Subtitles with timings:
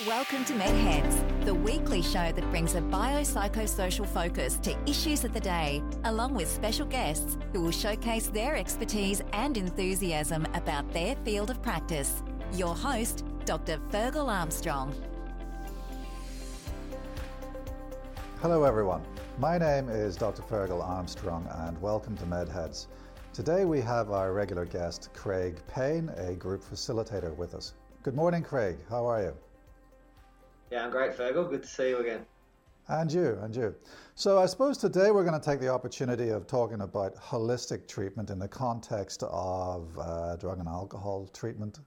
[0.00, 5.40] Welcome to MedHeads, the weekly show that brings a biopsychosocial focus to issues of the
[5.40, 11.50] day, along with special guests who will showcase their expertise and enthusiasm about their field
[11.50, 12.22] of practice.
[12.54, 13.78] Your host, Dr.
[13.90, 14.94] Fergal Armstrong.
[18.40, 19.02] Hello, everyone.
[19.38, 20.40] My name is Dr.
[20.40, 22.86] Fergal Armstrong, and welcome to MedHeads.
[23.34, 27.74] Today we have our regular guest, Craig Payne, a group facilitator, with us.
[28.02, 28.78] Good morning, Craig.
[28.88, 29.34] How are you?
[30.72, 31.50] Yeah, I'm great, Fergal.
[31.50, 32.24] Good to see you again.
[32.88, 33.74] And you, and you.
[34.14, 38.30] So, I suppose today we're going to take the opportunity of talking about holistic treatment
[38.30, 41.80] in the context of uh, drug and alcohol treatment.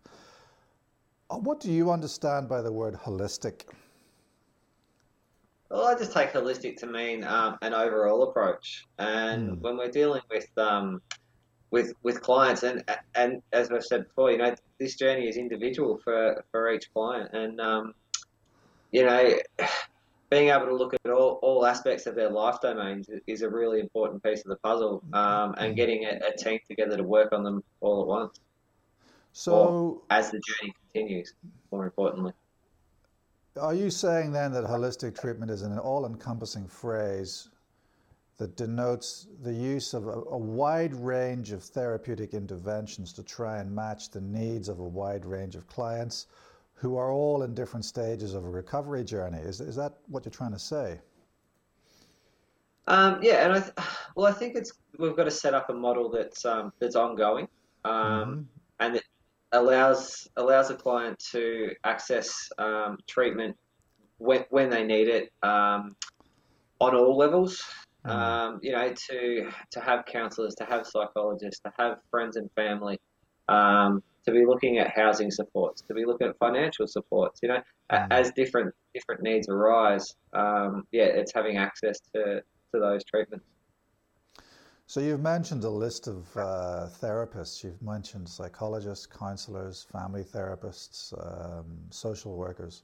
[1.31, 3.61] Uh, what do you understand by the word holistic?
[5.71, 8.85] Well, I just take holistic to mean um, an overall approach.
[8.99, 9.61] And mm.
[9.61, 11.01] when we're dealing with um,
[11.71, 12.83] with with clients, and
[13.15, 17.33] and as I've said before, you know, this journey is individual for for each client,
[17.33, 17.95] and um,
[18.95, 19.37] you know,
[20.29, 23.81] being able to look at all, all aspects of their life domains is a really
[23.81, 27.43] important piece of the puzzle, um, and getting a, a, team together to work on
[27.43, 28.39] them all at once.
[29.33, 31.33] So, as the journey continues,
[31.73, 32.31] more importantly.
[33.59, 37.49] Are you saying then that holistic treatment is an all encompassing phrase
[38.37, 43.73] that denotes the use of a, a, wide range of therapeutic interventions to try and
[43.73, 46.27] match the needs of a wide range of clients?
[46.75, 49.39] Who are all in different stages of a recovery journey.
[49.39, 50.99] Is, is that what you're trying to say?
[52.87, 53.73] Um, yeah, and I th-
[54.15, 57.47] well, I think it's we've got to set up a model that's um, that's ongoing,
[57.83, 58.41] um, mm-hmm.
[58.79, 59.03] and that
[59.51, 63.55] allows allows a client to access um, treatment
[64.17, 65.95] when when they need it um,
[66.79, 67.63] on all levels.
[68.05, 68.57] Mm-hmm.
[68.61, 72.99] you know, to to have counsellors, to have psychologists, to have friends and family.
[73.47, 77.39] Um, to be looking at housing supports, to be looking at financial supports.
[77.43, 78.07] You know, mm.
[78.11, 82.41] as different different needs arise, um, yeah, it's having access to
[82.73, 83.45] to those treatments.
[84.87, 87.63] So you've mentioned a list of uh, therapists.
[87.63, 92.83] You've mentioned psychologists, counselors, family therapists, um, social workers.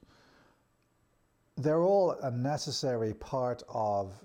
[1.57, 4.15] They're all a necessary part of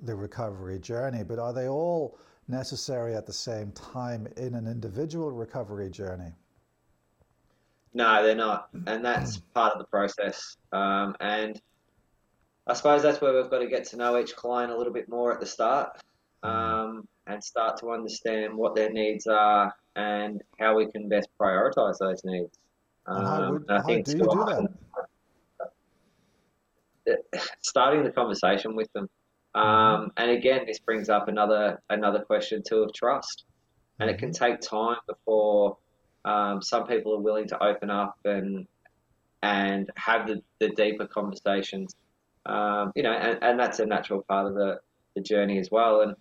[0.00, 2.18] the recovery journey, but are they all
[2.48, 6.32] necessary at the same time in an individual recovery journey?
[7.94, 10.56] No, they're not, and that's part of the process.
[10.72, 11.60] Um, and
[12.66, 15.08] I suppose that's where we've got to get to know each client a little bit
[15.08, 15.98] more at the start,
[16.42, 21.98] um, and start to understand what their needs are and how we can best prioritise
[21.98, 22.58] those needs.
[23.06, 24.68] Um, how, would, I think do you do
[27.06, 27.40] that?
[27.62, 29.08] Starting the conversation with them,
[29.56, 30.08] um, mm-hmm.
[30.16, 33.44] and again, this brings up another another question too of trust,
[33.98, 34.44] and it can mm-hmm.
[34.44, 35.78] take time before
[36.24, 38.66] um, some people are willing to open up and
[39.42, 41.94] and have the, the deeper conversations.
[42.44, 44.80] Um, you know, and, and that's a natural part of the,
[45.14, 46.02] the journey as well.
[46.02, 46.14] And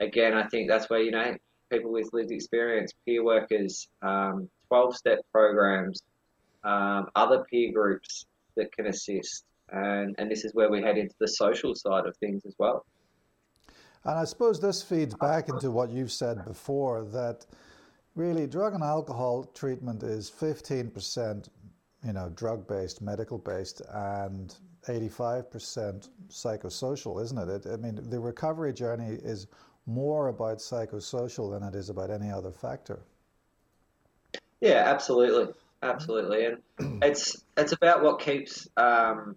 [0.00, 1.36] again, I think that's where, you know,
[1.70, 6.02] people with lived experience, peer workers, um, 12 step programs,
[6.64, 8.26] um, other peer groups
[8.56, 9.44] that can assist.
[9.72, 12.84] And, and this is where we head into the social side of things as well.
[14.04, 17.44] And I suppose this feeds back into what you've said before that
[18.14, 21.48] really drug and alcohol treatment is 15%
[22.04, 24.56] you know drug based medical based and
[24.86, 27.48] 85% psychosocial isn't it?
[27.48, 29.46] it i mean the recovery journey is
[29.86, 33.00] more about psychosocial than it is about any other factor
[34.60, 35.52] yeah absolutely
[35.82, 39.36] absolutely and it's it's about what keeps um,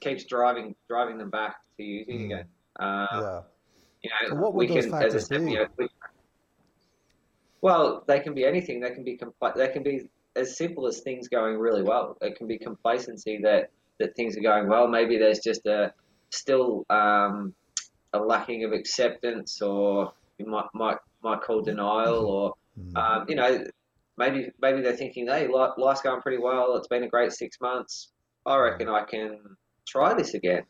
[0.00, 2.24] keeps driving driving them back to using mm.
[2.26, 2.44] again
[2.78, 3.40] uh, yeah
[4.02, 5.52] you know, so what would those can, factors said, be?
[5.52, 5.88] You know, we,
[7.60, 8.80] well, they can be anything.
[8.80, 12.16] They can be compl- They can be as simple as things going really well.
[12.20, 14.88] It can be complacency that that things are going well.
[14.88, 15.92] Maybe there's just a
[16.30, 17.54] still um,
[18.14, 22.96] a lacking of acceptance, or you might might might call denial, or mm-hmm.
[22.96, 23.66] um, you know,
[24.16, 26.76] maybe maybe they're thinking, hey, life's going pretty well.
[26.76, 28.12] It's been a great six months.
[28.46, 29.38] I reckon I can
[29.90, 30.64] try this again.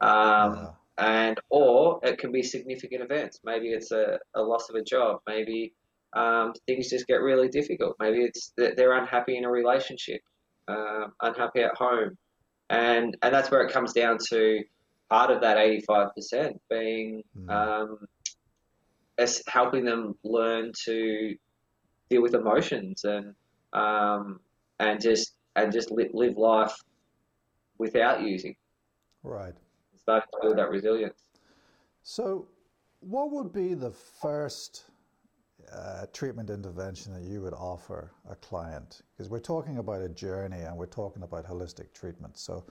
[0.00, 0.74] Um.
[1.00, 3.38] And or it can be significant events.
[3.44, 5.20] Maybe it's a, a loss of a job.
[5.28, 5.72] Maybe
[6.12, 7.94] um, things just get really difficult.
[8.00, 10.20] Maybe it's that they're unhappy in a relationship,
[10.66, 12.16] um, unhappy at home,
[12.68, 14.64] and and that's where it comes down to
[15.08, 17.48] part of that eighty five percent being mm.
[17.48, 17.98] um,
[19.18, 21.36] as helping them learn to
[22.10, 23.34] deal with emotions and
[23.72, 24.40] um,
[24.80, 26.74] and just and just live, live life
[27.78, 28.54] without using.
[29.22, 29.54] Right.
[29.96, 31.22] Starting to build that resilience.
[32.02, 32.46] So,
[33.00, 34.84] what would be the first
[35.72, 39.02] uh, treatment intervention that you would offer a client?
[39.12, 42.38] Because we're talking about a journey and we're talking about holistic treatment.
[42.38, 42.64] So,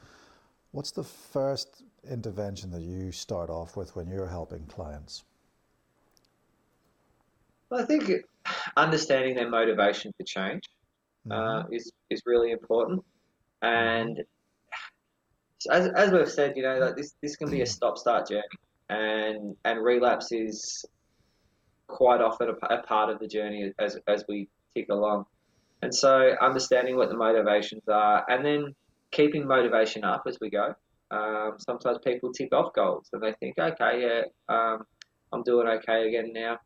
[0.72, 5.24] what's the first intervention that you start off with when you're helping clients?
[7.70, 8.10] Well, I think
[8.78, 10.64] understanding their motivation for change
[11.30, 11.68] uh, mm-hmm.
[11.68, 13.04] uh, is is really important,
[13.62, 14.24] and
[15.72, 18.44] as, as we've said, you know, like this this can be a stop start journey,
[18.90, 20.86] and and relapse is
[21.88, 25.26] quite often a, a, part of the journey as as we tick along,
[25.82, 28.76] and so understanding what the motivations are, and then
[29.12, 30.76] keeping motivation up as we go.
[31.10, 34.22] Um, sometimes people tick off goals and they think, okay, yeah,
[34.54, 34.86] um,
[35.32, 36.60] I'm doing okay again now.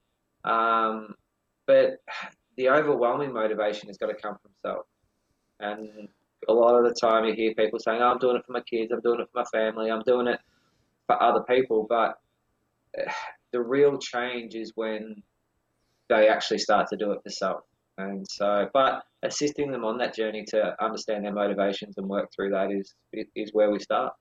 [0.43, 1.13] Um,
[1.67, 1.97] but
[2.57, 4.85] the overwhelming motivation has got to come from self.
[5.59, 6.09] And
[6.47, 8.61] a lot of the time you hear people saying, oh, I'm doing it for my
[8.61, 10.39] kids, I'm doing it for my family, I'm doing it
[11.07, 11.85] for other people.
[11.88, 12.19] But
[13.51, 15.21] the real change is when
[16.09, 17.61] they actually start to do it for self.
[17.97, 22.49] And so, but assisting them on that journey to understand their motivations and work through
[22.51, 22.93] that is
[23.35, 24.13] is where we start.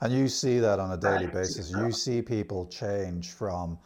[0.00, 1.70] And you see that on a daily basis.
[1.70, 3.78] You see people change from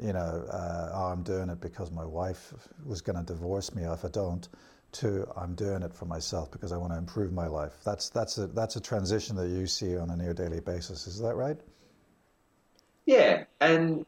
[0.00, 2.52] you know, uh, oh, I'm doing it because my wife
[2.84, 4.48] was going to divorce me if I don't,
[4.94, 7.72] to I'm doing it for myself because I want to improve my life.
[7.84, 11.06] That's that's a that's a transition that you see on a near daily basis.
[11.06, 11.56] Is that right?
[13.06, 14.06] Yeah, and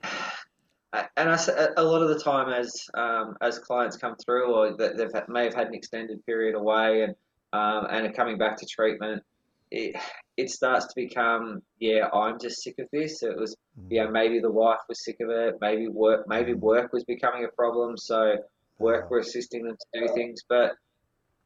[0.93, 1.39] and I,
[1.77, 5.55] a lot of the time as um, as clients come through or they may have
[5.55, 7.15] had an extended period away and
[7.53, 9.23] um, and are coming back to treatment,
[9.71, 9.97] it,
[10.37, 13.23] it starts to become, yeah, I'm just sick of this.
[13.23, 13.87] It was, mm.
[13.91, 15.55] yeah, maybe the wife was sick of it.
[15.61, 16.61] Maybe work, maybe mm.
[16.61, 17.97] work was becoming a problem.
[17.97, 18.37] So
[18.79, 20.43] work were assisting them to do things.
[20.49, 20.73] But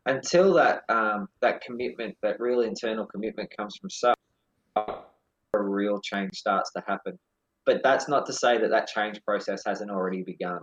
[0.07, 4.17] until that um, that commitment, that real internal commitment comes from self,
[4.77, 4.95] a
[5.55, 7.19] real change starts to happen.
[7.67, 10.61] But that's not to say that that change process hasn't already begun,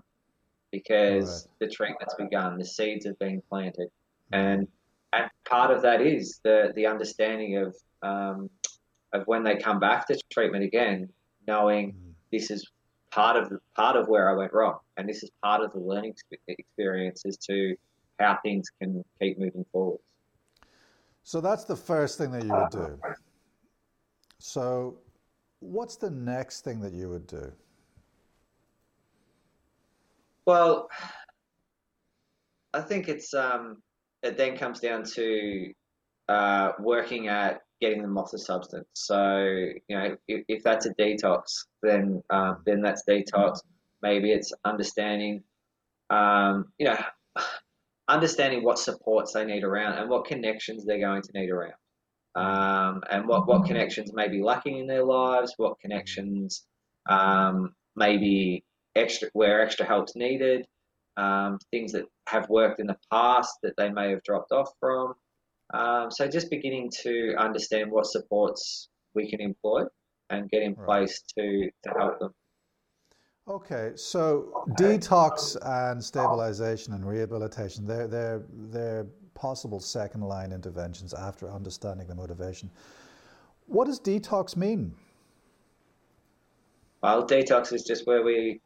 [0.71, 1.67] because right.
[1.67, 3.89] the treatment's begun, the seeds have been planted,
[4.33, 4.37] mm.
[4.37, 4.67] and
[5.13, 8.49] and part of that is the the understanding of um,
[9.13, 11.09] of when they come back to treatment again,
[11.47, 12.13] knowing mm.
[12.31, 12.67] this is
[13.17, 15.79] part of the, part of where I went wrong, and this is part of the
[15.79, 16.13] learning
[16.47, 17.75] experience as to
[18.19, 19.99] how things can keep moving forward.
[21.23, 22.99] So that's the first thing that you would do.
[24.37, 24.99] So,
[25.59, 27.51] what's the next thing that you would do?
[30.45, 30.87] Well,
[32.73, 33.81] I think it's um,
[34.21, 35.73] it then comes down to
[36.29, 38.87] uh, working at getting them off the substance.
[38.93, 39.43] So
[39.87, 43.59] you know, if, if that's a detox, then um, then that's detox.
[44.01, 45.43] Maybe it's understanding,
[46.09, 46.97] um, you know,
[48.07, 51.73] understanding what supports they need around and what connections they're going to need around,
[52.35, 56.65] um, and what what connections may be lacking in their lives, what connections
[57.07, 58.63] um, maybe
[58.95, 60.65] extra where extra help's needed,
[61.17, 65.13] um, things that have worked in the past that they may have dropped off from.
[65.73, 69.83] Um, so just beginning to understand what supports we can employ
[70.29, 70.85] and get in right.
[70.85, 72.33] place to, to help them.
[73.47, 81.49] Okay, so detox and stabilization and rehabilitation, they're, they're, they're possible second line interventions after
[81.49, 82.69] understanding the motivation.
[83.67, 84.93] What does detox mean?
[87.03, 88.59] Well, detox is just where we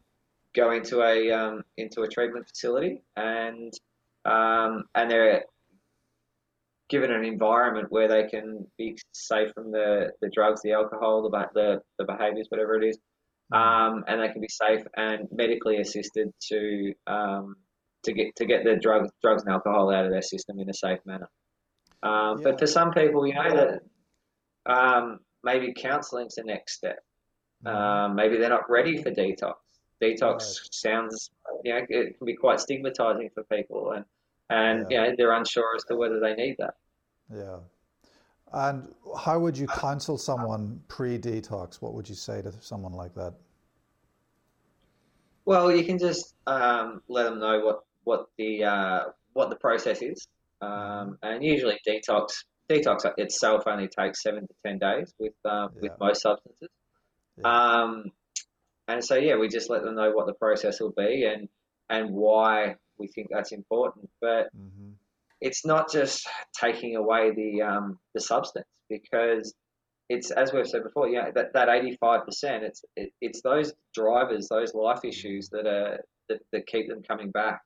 [0.54, 3.74] go into a um, into a treatment facility and
[4.26, 5.44] um, and they're
[6.92, 11.46] given an environment where they can be safe from the, the drugs, the alcohol, the,
[11.56, 13.00] the, the behaviors, whatever it is,
[13.52, 13.58] mm.
[13.58, 17.56] um, and they can be safe and medically assisted to um,
[18.04, 20.74] to get to get the drugs drugs and alcohol out of their system in a
[20.74, 21.30] safe manner.
[22.04, 22.44] Um, yeah.
[22.44, 23.56] But for some people, you know
[24.66, 27.00] that um, maybe counseling's the next step.
[27.66, 28.16] Mm.
[28.16, 29.54] maybe they're not ready for detox.
[30.02, 30.74] Detox right.
[30.74, 31.30] sounds,
[31.64, 34.06] you know, it can be quite stigmatizing for people, and
[34.50, 35.04] and yeah.
[35.04, 36.74] you know they're unsure as to whether they need that.
[37.34, 37.58] Yeah.
[38.54, 41.82] And how would you counsel someone pre-detox?
[41.82, 43.34] What would you say to someone like that?
[45.46, 50.02] Well, you can just um, let them know what what the uh, what the process
[50.02, 50.28] is,
[50.62, 55.82] um, and usually detox detox itself only takes seven to ten days with um, yeah.
[55.82, 56.70] with most substances.
[57.38, 57.48] Yeah.
[57.48, 58.12] Um,
[58.88, 61.48] and so yeah, we just let them know what the process will be and
[61.90, 64.10] and why we think that's important.
[64.20, 64.92] But mm-hmm
[65.42, 66.28] it's not just
[66.60, 69.54] taking away the um, the substance because
[70.10, 73.74] it's as we've said before, know, that that eighty five percent, it's it, it's those
[73.94, 77.62] drivers, those life issues that are that, that keep them coming back.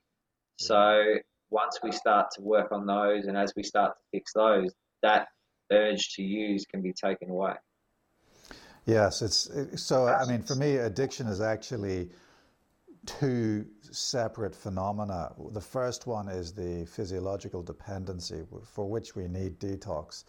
[0.57, 1.15] So
[1.49, 5.27] once we start to work on those, and as we start to fix those, that
[5.71, 7.53] urge to use can be taken away.
[8.85, 10.07] Yes, it's it, so.
[10.07, 12.09] I mean, for me, addiction is actually
[13.05, 15.33] two separate phenomena.
[15.51, 20.25] The first one is the physiological dependency for which we need detox.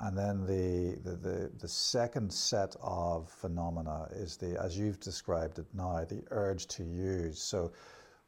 [0.00, 5.58] And then the, the, the, the, second set of phenomena is the, as you've described
[5.58, 7.40] it now, the urge to use.
[7.40, 7.72] So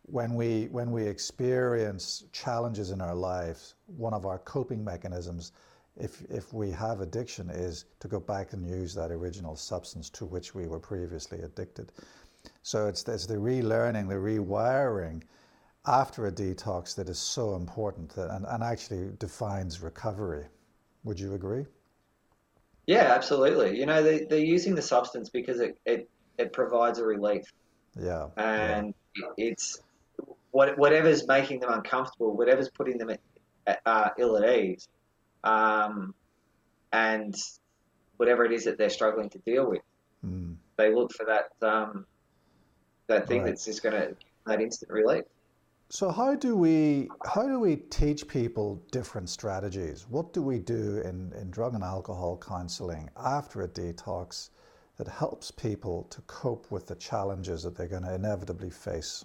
[0.03, 5.53] when we, when we experience challenges in our lives, one of our coping mechanisms,
[5.97, 10.25] if, if we have addiction, is to go back and use that original substance to
[10.25, 11.93] which we were previously addicted.
[12.63, 15.23] So it's, it's the relearning, the rewiring
[15.87, 20.45] after a detox that is so important and, and actually defines recovery.
[21.05, 21.65] Would you agree?
[22.87, 23.79] Yeah, absolutely.
[23.79, 27.45] You know, they, they're using the substance because it, it, it provides a relief.
[27.99, 28.29] Yeah.
[28.37, 29.29] And yeah.
[29.37, 29.81] it's
[30.51, 33.11] what, whatever's making them uncomfortable, whatever's putting them
[33.67, 34.89] at, uh, ill at ease,
[35.45, 36.15] um,
[36.93, 37.35] and
[38.17, 39.83] whatever it is that they're struggling to deal with,
[40.27, 40.57] mm.
[40.77, 42.07] they look for that um,
[43.09, 43.49] that thing right.
[43.49, 45.25] that's just going to that instant relief.
[45.91, 50.07] So how do we how do we teach people different strategies?
[50.09, 54.51] What do we do in, in drug and alcohol counseling after a detox
[54.99, 59.25] that helps people to cope with the challenges that they're going to inevitably face?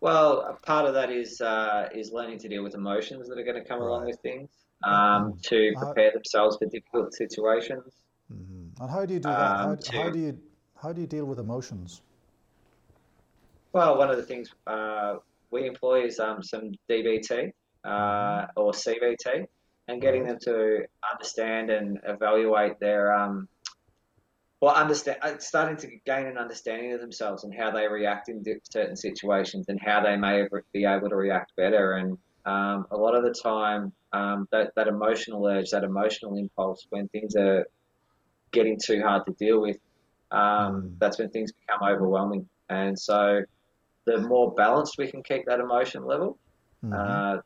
[0.00, 3.60] Well, part of that is uh, is learning to deal with emotions that are going
[3.60, 3.88] to come right.
[3.88, 4.50] along with things,
[4.84, 5.38] um, mm-hmm.
[5.40, 7.92] to prepare themselves for difficult situations.
[8.32, 8.80] Mm-hmm.
[8.82, 9.40] And how do you do that?
[9.40, 10.38] Um, how, to, how do you
[10.80, 12.02] how do you deal with emotions?
[13.72, 15.16] Well, one of the things uh,
[15.50, 17.52] we employ is um, some DBT
[17.84, 18.50] uh, mm-hmm.
[18.56, 19.46] or CBT,
[19.88, 23.48] and getting them to understand and evaluate their um,
[24.60, 28.42] well, understand uh, starting to gain an understanding of themselves and how they react in
[28.70, 31.92] certain situations and how they may be able to react better.
[31.92, 36.86] And um, a lot of the time, um, that that emotional urge, that emotional impulse,
[36.90, 37.66] when things are
[38.50, 39.76] getting too hard to deal with,
[40.30, 40.98] um, mm.
[40.98, 42.48] that's when things become overwhelming.
[42.68, 43.42] And so,
[44.04, 46.38] the more balanced we can keep that emotion level,
[46.84, 46.94] mm-hmm.
[46.94, 47.40] uh,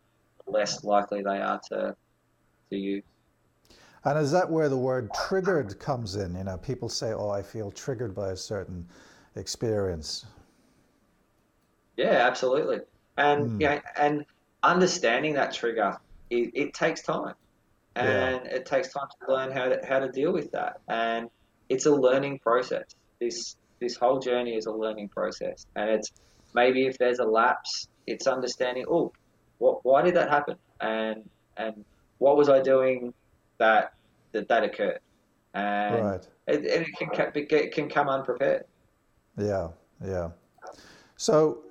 [0.46, 1.96] less likely they are to
[2.70, 3.04] to use.
[4.04, 6.34] And is that where the word triggered comes in?
[6.34, 8.86] You know, people say, "Oh, I feel triggered by a certain
[9.36, 10.26] experience."
[11.96, 12.80] Yeah, absolutely.
[13.16, 13.60] And mm.
[13.60, 14.24] know, and
[14.62, 15.98] understanding that trigger,
[16.30, 17.34] it, it takes time,
[17.94, 18.54] and yeah.
[18.54, 20.80] it takes time to learn how to how to deal with that.
[20.88, 21.28] And
[21.72, 22.84] it's a learning process.
[23.20, 26.12] This this whole journey is a learning process, and it's
[26.54, 28.84] maybe if there's a lapse, it's understanding.
[28.88, 29.12] Oh,
[29.58, 29.84] what?
[29.84, 30.56] Why did that happen?
[30.80, 31.84] And and
[32.18, 33.14] what was I doing
[33.58, 33.94] that
[34.32, 35.00] that, that occurred?
[35.54, 36.28] And right.
[36.46, 38.64] it, it can it can come unprepared.
[39.38, 39.68] Yeah,
[40.04, 40.28] yeah.
[41.16, 41.62] So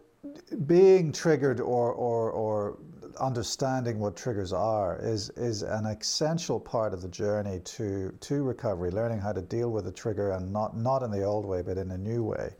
[0.65, 2.77] being triggered or, or, or
[3.17, 8.91] understanding what triggers are is is an essential part of the journey to to recovery.
[8.91, 11.77] Learning how to deal with a trigger and not not in the old way, but
[11.77, 12.53] in a new way.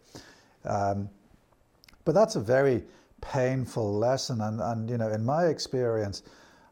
[0.66, 1.10] Um,
[2.06, 2.84] but that's a very
[3.22, 6.24] painful lesson, and and you know, in my experience,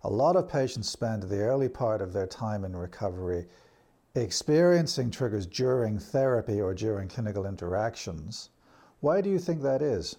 [0.04, 3.46] a lot of patients spend the early part of their time in recovery
[4.16, 8.50] experiencing triggers during therapy or during clinical interactions.
[9.02, 10.16] Why do you think that is?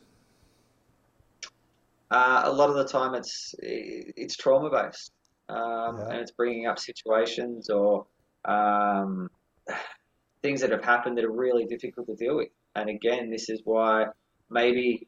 [2.10, 5.12] Uh, a lot of the time, it's it's trauma based,
[5.48, 6.08] um, yeah.
[6.08, 8.06] and it's bringing up situations or
[8.44, 9.30] um,
[10.42, 12.48] things that have happened that are really difficult to deal with.
[12.74, 14.06] And again, this is why
[14.48, 15.06] maybe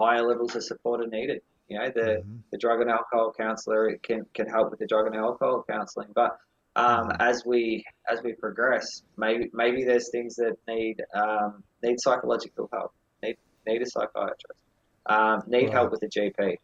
[0.00, 1.42] higher levels of support are needed.
[1.68, 2.36] You know, the, mm-hmm.
[2.50, 6.38] the drug and alcohol counselor can can help with the drug and alcohol counselling, but
[6.76, 7.20] um, mm-hmm.
[7.20, 12.94] as we as we progress, maybe maybe there's things that need um, need psychological help,
[13.22, 13.36] need
[13.66, 14.62] need a psychiatrist
[15.08, 15.72] um, need right.
[15.72, 16.56] help with the GP.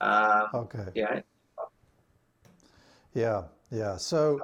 [0.00, 0.86] Um, okay.
[0.94, 1.20] Yeah.
[3.14, 3.96] Yeah, yeah.
[3.96, 4.40] So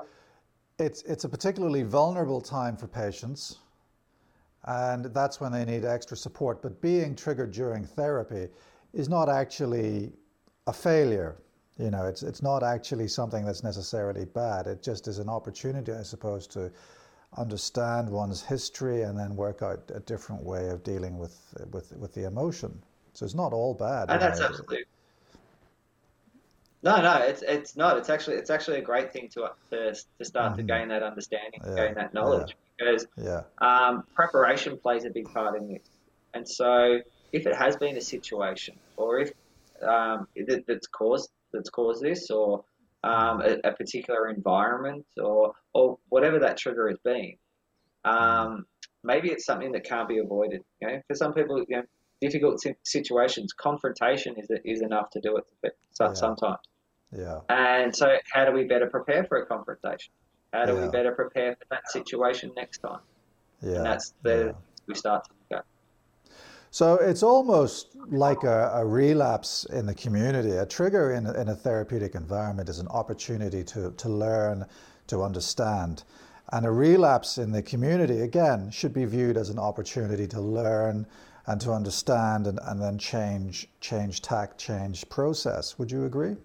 [0.78, 3.58] it's it's a particularly vulnerable time for patients,
[4.64, 6.62] and that's when they need extra support.
[6.62, 8.48] But being triggered during therapy
[8.92, 10.12] is not actually
[10.66, 11.36] a failure.
[11.78, 14.66] You know, it's it's not actually something that's necessarily bad.
[14.66, 16.72] It just is an opportunity, I suppose, to
[17.36, 21.38] understand one's history and then work out a different way of dealing with
[21.70, 22.82] with with the emotion.
[23.16, 24.10] So it's not all bad.
[24.10, 24.84] And that's absolutely.
[26.82, 27.96] No, no, it's it's not.
[27.96, 30.66] It's actually it's actually a great thing to to, to start mm-hmm.
[30.66, 31.74] to gain that understanding, yeah.
[31.74, 32.90] gain that knowledge, yeah.
[32.90, 33.42] because yeah.
[33.58, 35.88] Um, preparation plays a big part in this.
[36.34, 37.00] And so,
[37.32, 39.32] if it has been a situation, or if
[39.82, 42.64] um, that, that's caused that's caused this, or
[43.02, 47.32] um, a, a, particular environment, or or whatever that trigger has been,
[48.04, 48.66] um,
[49.02, 50.62] maybe it's something that can't be avoided.
[50.80, 51.82] You know, for some people, you know,
[52.20, 56.12] difficult situations, confrontation is is enough to do it yeah.
[56.12, 56.58] sometimes.
[57.16, 57.40] Yeah.
[57.48, 60.12] And so, how do we better prepare for a confrontation?
[60.52, 60.86] How do yeah.
[60.86, 63.00] we better prepare for that situation next time?
[63.62, 63.76] Yeah.
[63.76, 64.52] And that's the yeah.
[64.86, 65.60] we start to go.
[66.70, 70.50] So it's almost like a, a, relapse in the community.
[70.50, 74.66] A trigger in, in a therapeutic environment is an opportunity to, to learn,
[75.06, 76.04] to understand.
[76.52, 81.06] And a relapse in the community, again, should be viewed as an opportunity to learn
[81.46, 85.78] and to understand and, and then change, change tact, change process.
[85.78, 86.36] Would you agree?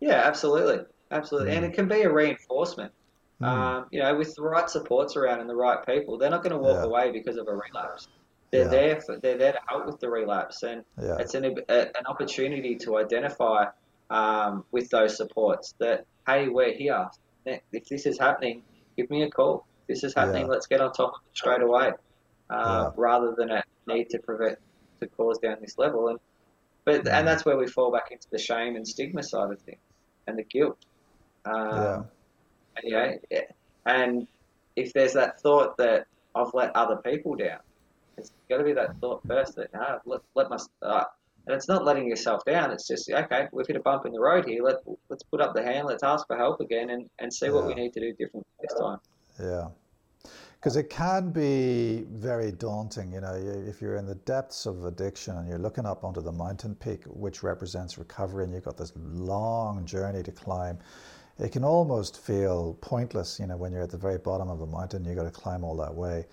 [0.00, 0.84] Yeah, absolutely.
[1.10, 1.52] Absolutely.
[1.52, 1.56] Mm.
[1.56, 2.92] And it can be a reinforcement.
[3.40, 3.46] Mm.
[3.46, 6.52] Um, you know, with the right supports around and the right people, they're not going
[6.52, 6.84] to walk yeah.
[6.84, 8.08] away because of a relapse.
[8.50, 8.68] They're yeah.
[8.68, 9.00] there.
[9.00, 11.16] For, they're there to help with the relapse, and yeah.
[11.18, 13.66] it's an a, an opportunity to identify
[14.10, 17.08] um, with those supports that hey, we're here.
[17.46, 18.62] If this is happening,
[18.96, 19.66] give me a call.
[19.82, 20.48] If this is happening.
[20.48, 21.92] Let's get on top of it straight away,
[22.52, 24.58] uh, rather than a need to prevent
[25.00, 26.08] to cause down this level.
[26.08, 26.18] And
[26.84, 29.80] but and that's where we fall back into the shame and stigma side of things
[30.26, 30.78] and the guilt.
[31.44, 32.06] Um,
[32.82, 33.14] yeah.
[33.30, 33.42] And,
[33.86, 34.26] and
[34.76, 37.58] if there's that thought that I've let other people down,
[38.16, 41.04] it's got to be that thought first that ah, let, let my uh,
[41.46, 42.70] and it's not letting yourself down.
[42.70, 44.62] It's just okay, we've hit a bump in the road here.
[44.62, 44.76] Let
[45.08, 45.86] let's put up the hand.
[45.86, 47.52] Let's ask for help again and, and see yeah.
[47.52, 48.98] what we need to do different this time.
[49.40, 49.68] Yeah,
[50.62, 53.12] because it can be very daunting.
[53.12, 56.30] You know, if you're in the depths of addiction and you're looking up onto the
[56.30, 60.78] mountain peak, which represents recovery, and you've got this long journey to climb
[61.38, 64.66] it can almost feel pointless, you know, when you're at the very bottom of a
[64.66, 66.26] mountain, you've got to climb all that way.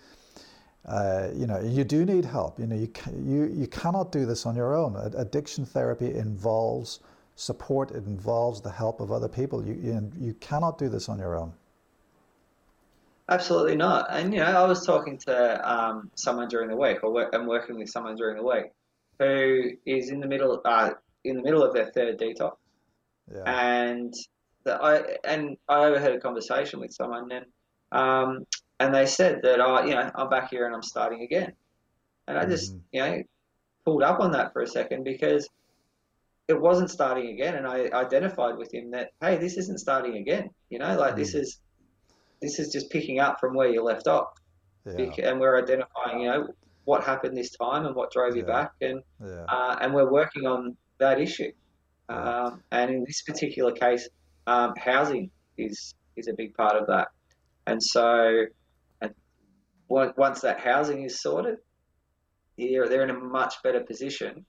[0.85, 2.59] Uh, you know, you do need help.
[2.59, 4.95] You know, you, you, you cannot do this on your own.
[5.15, 6.99] Addiction therapy involves
[7.35, 7.91] support.
[7.91, 9.65] It involves the help of other people.
[9.65, 11.53] You, you, you cannot do this on your own.
[13.29, 14.07] Absolutely not.
[14.09, 17.45] And, you know, I was talking to um, someone during the week, or work, I'm
[17.45, 18.71] working with someone during the week,
[19.19, 20.91] who is in the middle, uh,
[21.23, 22.53] in the middle of their third detox.
[23.31, 23.43] Yeah.
[23.45, 24.13] And
[24.63, 27.45] that I and I overheard a conversation with someone and
[27.91, 28.45] um,
[28.79, 31.53] and they said that I you know I'm back here and I'm starting again,
[32.27, 32.81] and I just mm.
[32.91, 33.23] you know
[33.85, 35.47] pulled up on that for a second because
[36.47, 40.49] it wasn't starting again, and I identified with him that hey this isn't starting again,
[40.69, 41.17] you know like mm.
[41.17, 41.59] this is
[42.41, 44.29] this is just picking up from where you left off,
[44.85, 45.11] yeah.
[45.23, 46.47] and we're identifying you know
[46.85, 49.45] what happened this time and what drove you back, and yeah.
[49.47, 51.51] uh, and we're working on that issue.
[52.09, 54.09] Um, and in this particular case,
[54.47, 57.09] um, housing is is a big part of that,
[57.67, 58.45] and so
[59.01, 59.13] and
[59.87, 61.57] once that housing is sorted,
[62.57, 64.45] they're they're in a much better position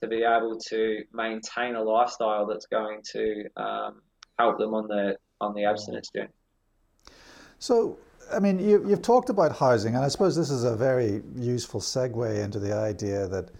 [0.00, 4.00] to be able to maintain a lifestyle that's going to um,
[4.38, 6.28] help them on the on the abstinence journey.
[7.60, 7.98] So,
[8.32, 11.80] I mean, you, you've talked about housing, and I suppose this is a very useful
[11.80, 13.50] segue into the idea that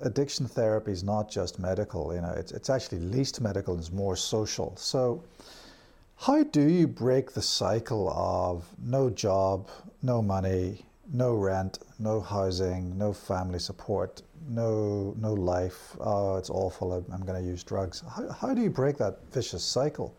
[0.00, 2.12] addiction therapy is not just medical.
[2.12, 4.74] You know, it's, it's actually least medical and it's more social.
[4.76, 5.22] So,
[6.16, 9.68] how do you break the cycle of no job,
[10.02, 15.96] no money, no rent, no housing, no family support, no no life?
[16.00, 16.94] Oh, it's awful.
[16.94, 18.02] I'm, I'm going to use drugs.
[18.12, 20.16] How, how do you break that vicious cycle?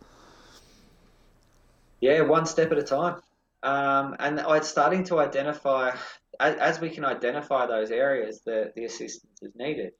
[2.02, 3.22] Yeah, one step at a time.
[3.62, 5.92] Um, and I'm starting to identify
[6.40, 9.92] as, as, we can identify those areas that the assistance is needed,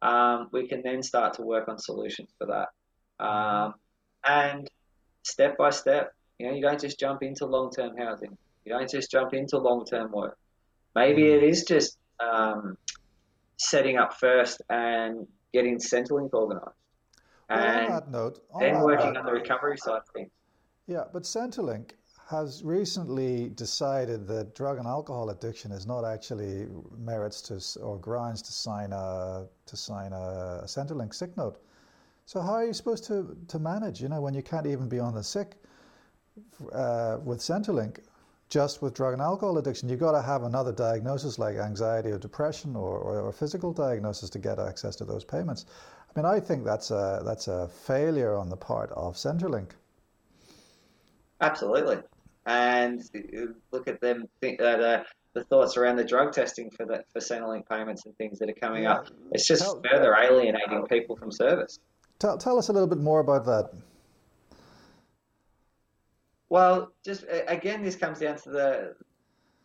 [0.00, 3.24] um, we can then start to work on solutions for that.
[3.24, 3.74] Um,
[4.26, 4.70] and
[5.22, 8.38] step by step, you know, you don't just jump into long-term housing.
[8.64, 10.38] You don't just jump into long-term work.
[10.94, 12.78] Maybe it is just um,
[13.58, 16.76] setting up first and getting Centrelink organised.
[17.50, 20.30] Well, and note, then working note, on the recovery side of things.
[20.90, 21.90] Yeah, but Centrelink
[22.26, 26.66] has recently decided that drug and alcohol addiction is not actually
[26.98, 31.62] merits to or grounds to sign a to sign a, Centrelink sick note.
[32.26, 34.02] So how are you supposed to, to manage?
[34.02, 35.52] You know, when you can't even be on the sick
[36.72, 38.00] uh, with Centrelink,
[38.48, 42.18] just with drug and alcohol addiction, you've got to have another diagnosis like anxiety or
[42.18, 45.66] depression or, or, or physical diagnosis to get access to those payments.
[46.08, 49.70] I mean, I think that's a that's a failure on the part of Centrelink.
[51.40, 51.98] Absolutely
[52.46, 53.02] and
[53.70, 57.20] look at them think, uh, the, the thoughts around the drug testing for the for
[57.20, 58.94] Centrelink payments and things that are coming yeah.
[58.94, 59.08] up.
[59.32, 61.78] It's just tell, further alienating people from service.
[62.18, 63.70] Tell, tell us a little bit more about that.
[66.48, 68.94] Well, just again, this comes down to the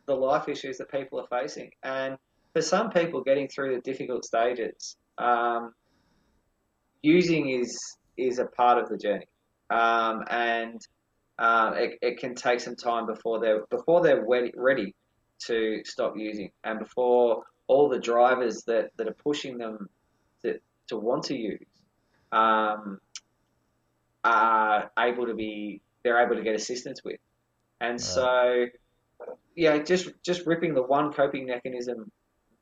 [0.06, 2.18] the life issues that people are facing, and
[2.54, 5.74] for some people, getting through the difficult stages, um,
[7.02, 7.76] using is
[8.18, 9.28] is a part of the journey,
[9.72, 10.80] um, and
[11.40, 14.96] um, it, it can take some time before they're before they're ready
[15.48, 19.90] to stop using, and before all the drivers that, that are pushing them
[20.44, 21.60] to, to want to use
[22.32, 23.00] um,
[24.24, 27.20] are able to be they're able to get assistance with,
[27.82, 28.68] and so
[29.56, 32.12] yeah, just just ripping the one coping mechanism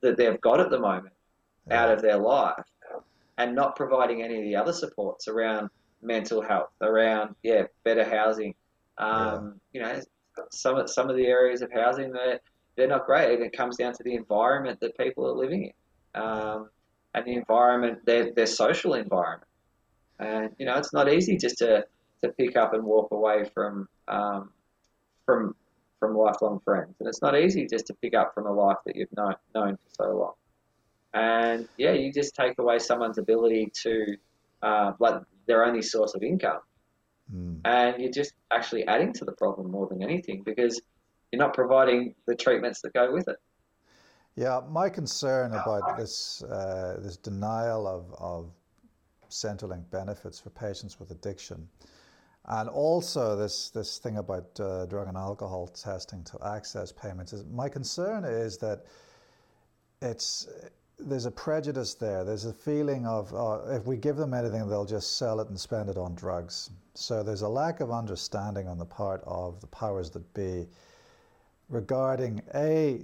[0.02, 1.14] that they've got at the moment
[1.72, 2.66] out of their life
[3.38, 5.70] and not providing any of the other supports around
[6.02, 8.54] mental health, around yeah better housing.
[8.98, 9.94] Um, yeah.
[9.94, 10.02] You know,
[10.52, 12.42] some some of the areas of housing that
[12.76, 15.72] they're not great, it comes down to the environment that people are living
[16.16, 16.70] in, um,
[17.14, 19.50] and the environment their their social environment.
[20.20, 21.86] And you know, it's not easy just to
[22.22, 24.52] to pick up and walk away from um,
[25.26, 25.56] from
[26.00, 28.96] from lifelong friends, and it's not easy just to pick up from a life that
[28.96, 30.34] you've known known for so long.
[31.14, 34.18] And yeah, you just take away someone's ability to
[34.64, 36.60] uh, like their only source of income.
[37.32, 37.62] Mm.
[37.66, 40.82] And you're just actually adding to the problem more than anything because
[41.32, 43.38] you're not providing the treatments that go with it.
[44.36, 48.52] Yeah, my concern about this uh, this denial of, of
[49.30, 51.68] Centrelink benefits for patients with addiction,
[52.46, 57.46] and also this this thing about uh, drug and alcohol testing to access payments is
[57.46, 58.86] my concern is that
[60.02, 60.48] it's
[61.06, 62.24] there's a prejudice there.
[62.24, 65.60] There's a feeling of uh, if we give them anything, they'll just sell it and
[65.60, 66.70] spend it on drugs.
[66.96, 70.68] So there's a lack of understanding on the part of the powers that be
[71.70, 73.02] regarding a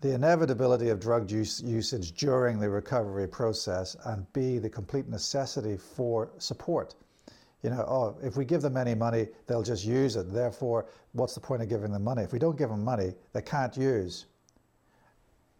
[0.00, 5.76] the inevitability of drug use, usage during the recovery process, and b the complete necessity
[5.76, 6.94] for support.
[7.62, 10.32] You know, oh, if we give them any money, they'll just use it.
[10.32, 12.22] Therefore, what's the point of giving them money?
[12.22, 14.26] If we don't give them money, they can't use.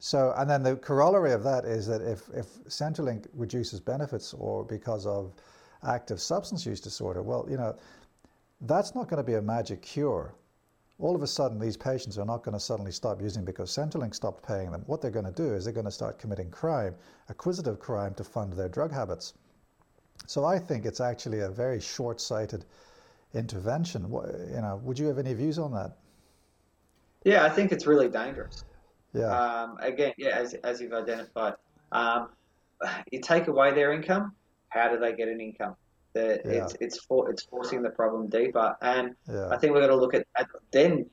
[0.01, 4.65] So, and then the corollary of that is that if, if Centrelink reduces benefits or
[4.65, 5.33] because of
[5.87, 7.77] active substance use disorder, well, you know,
[8.63, 10.35] that's not going to be a magic cure.
[11.01, 14.15] All of a sudden, these patients are not going to suddenly stop using because Centrelink
[14.15, 14.83] stopped paying them.
[14.87, 16.95] What they're going to do is they're going to start committing crime,
[17.29, 19.35] acquisitive crime, to fund their drug habits.
[20.27, 22.65] So I think it's actually a very short-sighted
[23.35, 24.11] intervention.
[24.11, 25.97] You know, would you have any views on that?
[27.25, 28.65] Yeah, I think it's really dangerous.
[29.15, 29.27] Yeah.
[29.27, 31.55] Um, again, yeah, as, as you've identified,
[31.93, 32.29] um,
[33.11, 34.33] you take away their income.
[34.69, 35.77] How do they get an income?
[36.15, 36.51] The, yeah.
[36.65, 39.49] It's it's for, it's forcing the problem deeper, and yeah.
[39.51, 41.07] I think we're going to look at, at then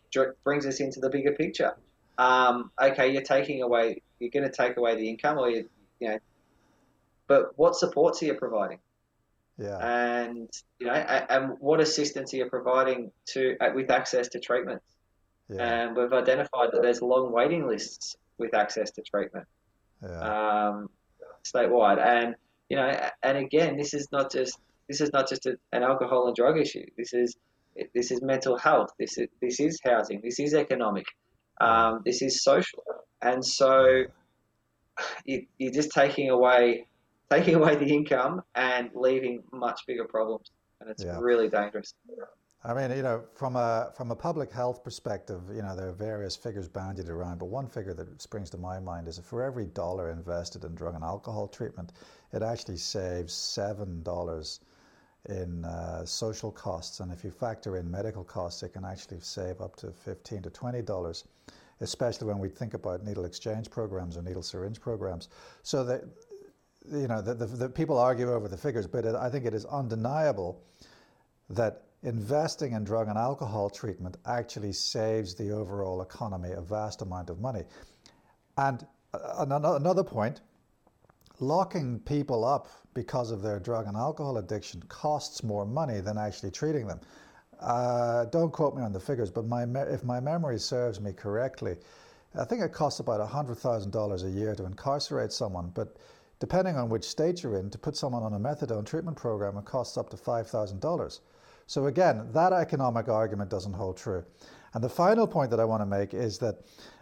[0.43, 1.75] brings us into the bigger picture.
[2.17, 6.09] Um, okay, you're taking away, you're going to take away the income, or you, you
[6.09, 6.19] know,
[7.27, 8.79] but what supports are you providing?
[9.57, 9.77] Yeah.
[9.77, 14.85] And you know, and what assistance are you providing to with access to treatments?
[15.49, 15.61] Yeah.
[15.61, 19.45] And we've identified that there's long waiting lists with access to treatment
[20.01, 20.69] yeah.
[20.69, 20.89] um,
[21.43, 22.03] statewide.
[22.03, 22.35] And
[22.69, 26.27] you know, and again, this is not just this is not just a, an alcohol
[26.27, 26.85] and drug issue.
[26.97, 27.35] This is
[27.93, 28.89] this is mental health.
[28.99, 30.21] This is this is housing.
[30.23, 31.05] This is economic.
[31.61, 32.83] Um, this is social.
[33.21, 34.03] And so
[35.25, 36.87] you, you're just taking away
[37.31, 41.17] taking away the income and leaving much bigger problems, and it's yeah.
[41.19, 41.93] really dangerous.
[42.63, 45.93] I mean, you know, from a from a public health perspective, you know, there are
[45.93, 49.43] various figures bandied around, but one figure that springs to my mind is that for
[49.43, 51.91] every dollar invested in drug and alcohol treatment,
[52.33, 54.61] it actually saves seven dollars
[55.29, 59.61] in uh, social costs, and if you factor in medical costs, it can actually save
[59.61, 61.25] up to fifteen to twenty dollars,
[61.81, 65.29] especially when we think about needle exchange programs or needle syringe programs.
[65.61, 66.03] So that
[66.91, 69.53] you know, the, the, the people argue over the figures, but it, I think it
[69.53, 70.61] is undeniable
[71.49, 77.29] that investing in drug and alcohol treatment actually saves the overall economy a vast amount
[77.29, 77.63] of money.
[78.57, 80.41] And another point,
[81.39, 86.51] locking people up because of their drug and alcohol addiction costs more money than actually
[86.51, 86.99] treating them.
[87.59, 91.75] Uh, don't quote me on the figures, but my if my memory serves me correctly,
[92.37, 95.71] I think it costs about $100,000 a year to incarcerate someone.
[95.73, 95.97] But
[96.39, 99.65] depending on which state you're in, to put someone on a methadone treatment program, it
[99.65, 101.19] costs up to $5,000.
[101.67, 104.23] So again, that economic argument doesn't hold true.
[104.73, 106.59] And the final point that I want to make is that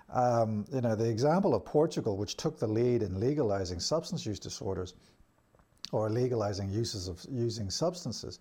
[0.09, 4.39] um, you know the example of Portugal, which took the lead in legalizing substance use
[4.39, 4.93] disorders
[5.91, 8.39] or legalizing uses of using substances.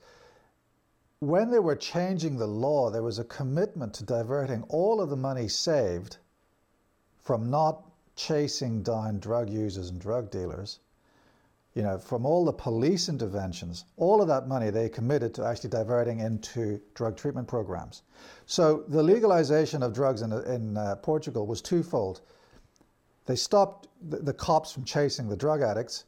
[1.21, 5.17] When they were changing the law, there was a commitment to diverting all of the
[5.17, 6.19] money saved
[7.23, 7.85] from not
[8.17, 10.81] chasing down drug users and drug dealers
[11.75, 15.71] you know, from all the police interventions, all of that money they committed to actually
[15.71, 18.03] diverting into drug treatment programs.
[18.45, 22.21] So the legalization of drugs in, in uh, Portugal was twofold.
[23.25, 26.05] They stopped the, the, cops from chasing the drug addicts,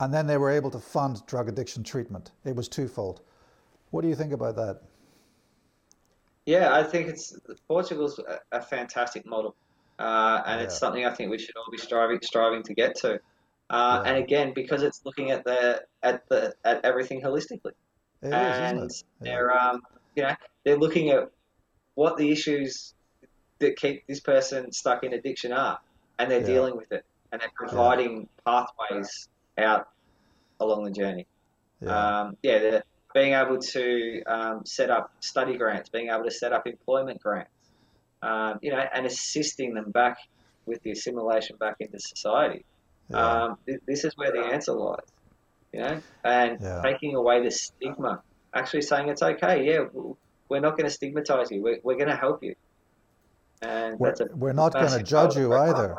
[0.00, 2.32] and then they were able to fund drug addiction treatment.
[2.44, 3.20] It was twofold.
[3.90, 4.80] What do you think about that?
[6.46, 9.54] Yeah, I think it's Portugal's a, a fantastic model,
[9.98, 10.64] uh, and yeah.
[10.64, 13.20] it's something I think we should all be striving striving to get to.
[13.70, 14.10] Uh, yeah.
[14.10, 17.72] And again, because it's looking at the at the at everything holistically,
[18.22, 19.30] it and is, yeah.
[19.30, 19.82] they're um,
[20.16, 21.30] you know they're looking at
[21.94, 22.94] what the issues
[23.58, 25.78] that keep this person stuck in addiction are,
[26.18, 26.46] and they're yeah.
[26.46, 27.04] dealing with it.
[27.32, 29.28] and they're providing pathways
[29.58, 29.88] out
[30.60, 31.26] along the journey.
[31.80, 32.80] Yeah, um, yeah
[33.14, 37.50] being able to um, set up study grants, being able to set up employment grants,
[38.22, 40.18] um, you know, and assisting them back
[40.66, 42.64] with the assimilation back into society.
[43.10, 43.16] Yeah.
[43.16, 45.00] Um, th- this is where the answer lies,
[45.72, 46.82] you know, and yeah.
[46.82, 48.22] taking away the stigma,
[48.54, 49.64] actually saying it's okay.
[49.64, 49.86] Yeah,
[50.48, 51.62] we're not going to stigmatize you.
[51.62, 52.54] We're, we're going to help you.
[53.62, 55.96] And we're, we're not going to judge you either.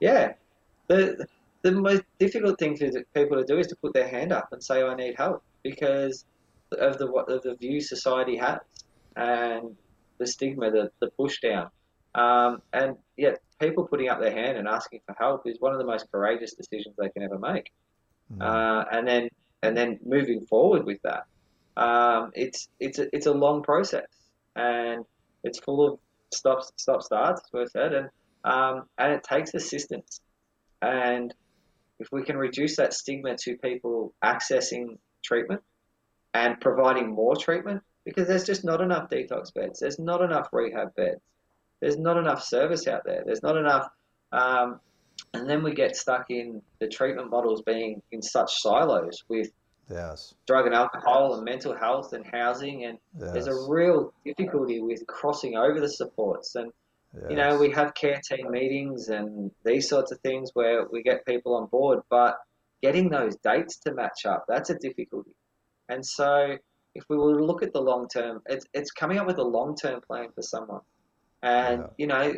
[0.00, 0.34] Yeah.
[0.86, 1.26] The,
[1.62, 4.62] the most difficult thing for people to do is to put their hand up and
[4.62, 6.24] say, I need help because
[6.72, 8.60] of the, of the view society has
[9.16, 9.76] and
[10.18, 11.70] the stigma, the, the push down.
[12.14, 15.78] Um, and yet, people putting up their hand and asking for help is one of
[15.78, 17.70] the most courageous decisions they can ever make.
[18.32, 18.42] Mm.
[18.42, 19.28] Uh, and then,
[19.62, 21.24] and then moving forward with that,
[21.76, 24.08] um, it's it's a, it's a long process,
[24.56, 25.04] and
[25.44, 25.98] it's full of
[26.32, 28.08] stop stop starts, as we said, and
[28.44, 30.20] um, and it takes assistance.
[30.82, 31.32] And
[31.98, 35.62] if we can reduce that stigma to people accessing treatment
[36.34, 40.94] and providing more treatment, because there's just not enough detox beds, there's not enough rehab
[40.94, 41.20] beds,
[41.80, 43.88] there's not enough service out there, there's not enough.
[44.32, 44.80] Um,
[45.34, 49.50] and then we get stuck in the treatment models being in such silos with
[49.90, 50.34] yes.
[50.46, 52.84] drug and alcohol and mental health and housing.
[52.84, 53.32] And yes.
[53.32, 56.54] there's a real difficulty with crossing over the supports.
[56.54, 56.72] And,
[57.14, 57.24] yes.
[57.30, 61.26] you know, we have care team meetings and these sorts of things where we get
[61.26, 62.38] people on board, but
[62.82, 65.32] getting those dates to match up, that's a difficulty.
[65.88, 66.56] And so
[66.94, 69.44] if we were to look at the long term, it's, it's coming up with a
[69.44, 70.80] long term plan for someone.
[71.42, 71.86] And, yeah.
[71.98, 72.34] you know,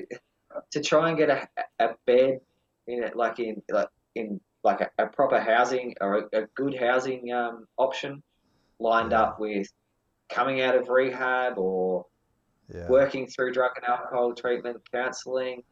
[0.72, 2.40] to try and get a, a bed
[2.86, 6.76] in it, like in, like in like a, a proper housing or a, a good
[6.78, 8.22] housing um, option
[8.78, 9.22] lined yeah.
[9.22, 9.66] up with
[10.28, 12.04] coming out of rehab or
[12.72, 12.88] yeah.
[12.88, 15.62] working through drug and alcohol treatment, counselling.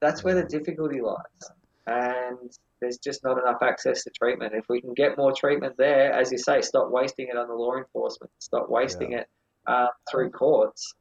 [0.00, 1.50] That's where the difficulty lies.
[1.86, 4.54] And there's just not enough access to treatment.
[4.54, 7.54] If we can get more treatment there, as you say, stop wasting it on the
[7.54, 9.28] law enforcement, stop wasting it
[9.66, 10.94] uh, through courts,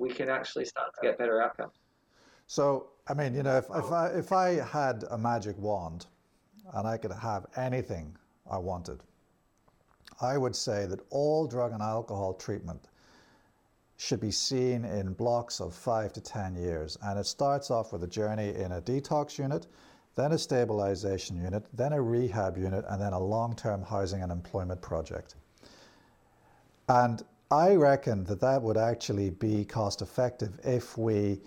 [0.00, 1.74] we can actually start to get better outcomes.
[2.46, 6.06] So, I mean, you know, if, if, I, if I had a magic wand,
[6.74, 8.16] and I could have anything
[8.50, 9.02] I wanted,
[10.20, 12.88] I would say that all drug and alcohol treatment
[13.96, 16.96] should be seen in blocks of five to 10 years.
[17.02, 19.66] And it starts off with a journey in a detox unit,
[20.14, 24.30] then a stabilization unit, then a rehab unit, and then a long term housing and
[24.30, 25.34] employment project.
[26.88, 31.40] And I reckon that that would actually be cost effective if we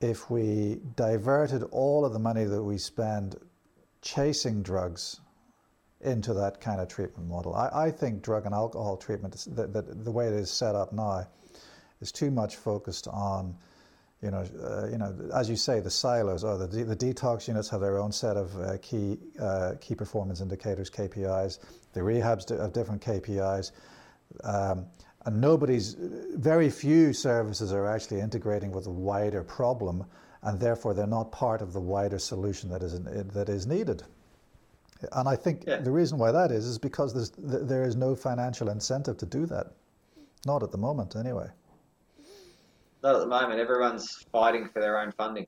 [0.00, 3.36] if we diverted all of the money that we spend
[4.02, 5.20] chasing drugs
[6.00, 7.54] into that kind of treatment model.
[7.54, 11.26] I, I think drug and alcohol treatment, the, the, way it is set up now,
[12.02, 13.56] is too much focused on,
[14.20, 17.70] you know, uh, you know, as you say, the silos or the, the detox units
[17.70, 21.60] have their own set of uh, key uh, key performance indicators, KPIs.
[21.94, 23.70] The rehabs have different KPIs.
[24.42, 24.86] Um,
[25.26, 25.96] and nobody's,
[26.34, 30.04] very few services are actually integrating with a wider problem
[30.44, 34.02] and therefore they're not part of the wider solution that is that is needed.
[35.12, 35.78] And I think yeah.
[35.78, 39.72] the reason why that is is because there is no financial incentive to do that,
[40.46, 41.48] not at the moment anyway.
[43.02, 43.60] Not at the moment.
[43.60, 45.46] Everyone's fighting for their own funding.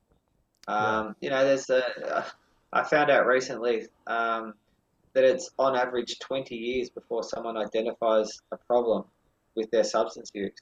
[0.69, 1.13] Um, yeah.
[1.21, 2.25] You know, there's a.
[2.73, 4.55] I found out recently um,
[5.17, 9.03] that it's on average 20 years before someone identifies a problem
[9.55, 10.53] with their substance use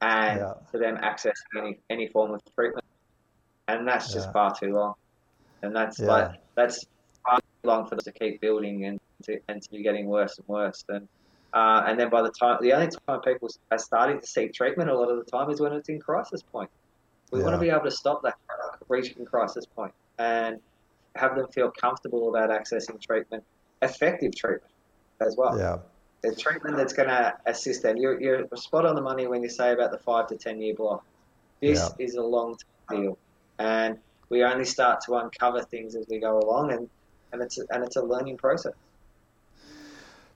[0.00, 0.52] and yeah.
[0.70, 2.84] for them accessing any, any form of treatment
[3.70, 4.32] and that's just yeah.
[4.32, 4.94] far too long.
[5.62, 6.06] And that's yeah.
[6.06, 6.84] like that's
[7.24, 10.38] far too long for them to keep building and to and to be getting worse
[10.38, 10.84] and worse.
[10.88, 11.06] And
[11.52, 14.90] uh, and then by the time the only time people are starting to seek treatment
[14.90, 16.70] a lot of the time is when it's in crisis point.
[17.30, 18.34] We want to be able to stop that
[18.88, 20.58] reaching crisis point and
[21.16, 23.44] have them feel comfortable about accessing treatment,
[23.82, 24.72] effective treatment
[25.20, 25.58] as well.
[25.58, 25.78] Yeah.
[26.22, 27.96] The treatment that's going to assist them.
[27.96, 30.74] You're, you're spot on the money when you say about the five to ten year
[30.74, 31.04] block.
[31.60, 32.04] This yeah.
[32.04, 32.56] is a long
[32.90, 33.18] deal
[33.60, 33.98] and
[34.30, 36.88] we only start to uncover things as we go along, and
[37.32, 38.72] and it's and it's a learning process.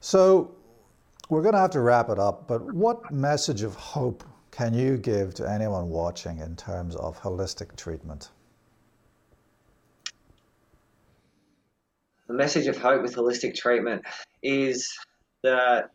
[0.00, 0.54] So
[1.30, 4.98] we're going to have to wrap it up, but what message of hope can you
[4.98, 8.28] give to anyone watching in terms of holistic treatment?
[12.34, 14.02] The message of hope with holistic treatment
[14.42, 14.92] is
[15.44, 15.90] that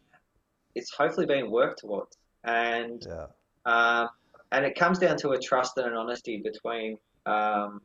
[0.73, 3.25] it's hopefully being worked towards, and yeah.
[3.65, 4.07] uh,
[4.53, 7.81] and it comes down to a trust and an honesty between um,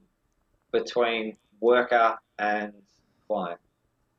[0.70, 2.72] between worker and
[3.26, 3.58] client,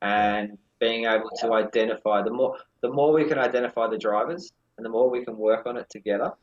[0.01, 4.85] and being able to identify the more the more we can identify the drivers and
[4.85, 6.33] the more we can work on it together,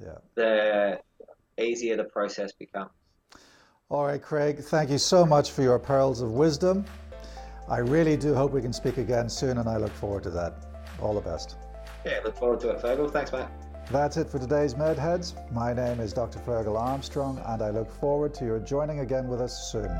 [0.00, 0.18] yeah.
[0.36, 1.00] the
[1.58, 2.92] easier the process becomes.
[3.90, 6.84] All right, Craig, thank you so much for your pearls of wisdom.
[7.68, 10.54] I really do hope we can speak again soon, and I look forward to that.
[11.02, 11.56] All the best.
[12.06, 13.10] Yeah, look forward to it, Fergal.
[13.10, 13.50] Thanks, Matt.
[13.90, 15.34] That's it for today's MedHeads.
[15.52, 16.38] My name is Dr.
[16.38, 19.90] Fergal Armstrong, and I look forward to your joining again with us soon.